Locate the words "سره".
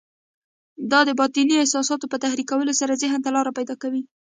2.79-2.99